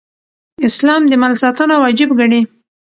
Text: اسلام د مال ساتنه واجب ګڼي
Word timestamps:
اسلام 0.67 1.01
د 1.07 1.13
مال 1.21 1.33
ساتنه 1.43 1.75
واجب 1.81 2.09
ګڼي 2.19 2.41